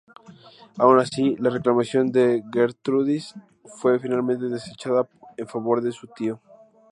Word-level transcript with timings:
Aun 0.79 0.97
así, 0.99 1.35
la 1.37 1.51
reclamación 1.51 2.11
de 2.11 2.41
Gertrudis 2.51 3.35
fue 3.65 3.99
finalmente 3.99 4.45
desechada 4.49 5.07
en 5.37 5.47
favor 5.47 5.79
de 5.83 5.91
su 5.91 6.07
tío. 6.07 6.41